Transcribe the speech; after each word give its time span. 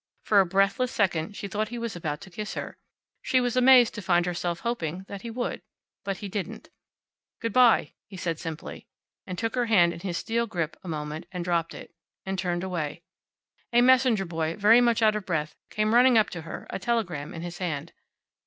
For 0.23 0.39
a 0.39 0.47
breathless 0.47 0.91
second 0.91 1.35
she 1.37 1.47
thought 1.47 1.67
he 1.67 1.77
was 1.77 1.95
about 1.95 2.21
to 2.21 2.31
kiss 2.31 2.55
her. 2.55 2.75
She 3.21 3.39
was 3.39 3.55
amazed 3.55 3.93
to 3.93 4.01
find 4.01 4.25
herself 4.25 4.61
hoping 4.61 5.05
that 5.07 5.21
he 5.21 5.29
would. 5.29 5.61
But 6.03 6.17
he 6.25 6.27
didn't. 6.27 6.69
"Good 7.39 7.53
by," 7.53 7.91
he 8.07 8.17
said, 8.17 8.39
simply. 8.39 8.87
And 9.27 9.37
took 9.37 9.53
her 9.53 9.67
hand 9.67 9.93
in 9.93 9.99
his 9.99 10.17
steel 10.17 10.47
grip 10.47 10.75
a 10.83 10.87
moment, 10.87 11.27
and 11.31 11.43
dropped 11.45 11.75
it. 11.75 11.93
And 12.25 12.39
turned 12.39 12.63
away. 12.63 13.03
A 13.71 13.81
messenger 13.81 14.25
boy, 14.25 14.55
very 14.55 14.81
much 14.81 15.03
out 15.03 15.15
of 15.15 15.27
breath, 15.27 15.53
came 15.69 15.93
running 15.93 16.17
up 16.17 16.31
to 16.31 16.41
her, 16.41 16.65
a 16.71 16.79
telegram 16.79 17.31
in 17.35 17.43
his 17.43 17.59
hand. 17.59 17.93